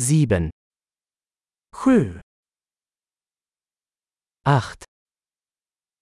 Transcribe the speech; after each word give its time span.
7, 0.00 0.48
7, 1.74 2.22
8, 4.46 4.84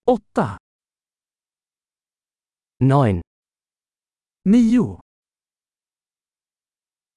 8, 0.06 0.58
9, 2.80 3.20
9, 4.46 5.00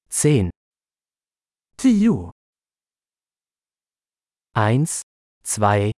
10, 0.10 0.50
10, 1.78 2.32
1, 4.56 4.86
2, 5.44 5.54
3, 5.62 5.92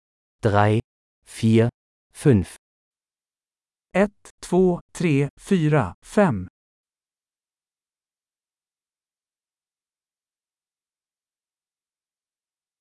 4, 1.24 1.70
5, 2.12 2.56
1, 3.94 4.18
2, 4.40 4.80
3, 4.92 5.28
4, 5.38 5.94
5, 6.02 6.51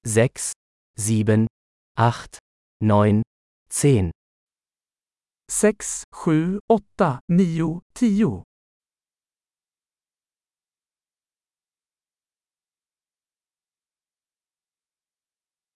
6, 0.03 0.53
7, 0.97 1.47
8, 1.97 2.39
9, 2.81 3.21
10, 3.69 4.11
6, 5.47 6.03
7, 6.11 6.59
8, 6.67 7.19
9, 7.29 7.81
10, 7.93 8.43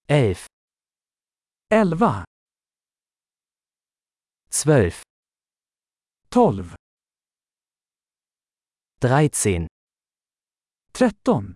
11, 0.09 0.47
11, 1.69 2.25
12, 4.49 5.03
12, 6.29 6.75
13, 8.99 9.67
13, 10.93 11.55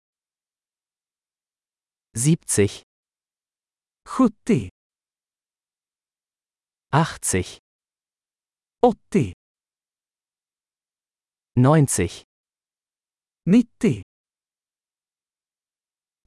70, 2.13 2.83
70, 4.05 4.69
80, 6.91 7.59
80, 8.83 9.33
90, 11.55 12.25
90, 13.45 14.03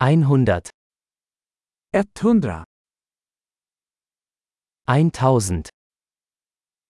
100, 0.01 0.71
100, 1.93 2.65
1000, 4.87 5.71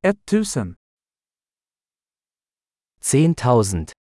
1000, 0.02 0.76
10.000, 3.02 3.92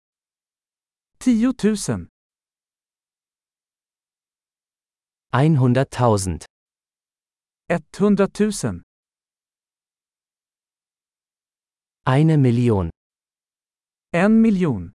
10 1.19 1.53
000, 1.53 2.07
100.000, 5.33 6.45
100 7.67 8.39
000, 8.39 8.83
eine 12.05 12.37
Million. 12.37 12.89
en 14.13 14.41
miljon. 14.41 14.93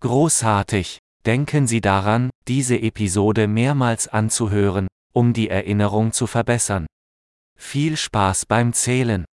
Großartig! 0.00 0.98
Denken 1.24 1.66
Sie 1.66 1.80
daran, 1.80 2.30
diese 2.46 2.78
Episode 2.78 3.48
mehrmals 3.48 4.08
anzuhören, 4.08 4.86
um 5.14 5.32
die 5.32 5.48
Erinnerung 5.48 6.12
zu 6.12 6.26
verbessern. 6.26 6.86
Viel 7.58 7.96
Spaß 7.96 8.46
beim 8.46 8.72
Zählen! 8.72 9.26